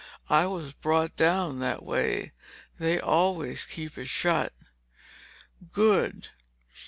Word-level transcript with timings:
I 0.31 0.47
was 0.47 0.73
brought 0.73 1.15
down 1.15 1.59
that 1.59 1.83
way. 1.83 2.31
They 2.79 2.99
always 2.99 3.65
keep 3.65 3.99
it 3.99 4.07
shut." 4.07 4.51
"Good!" 5.71 6.29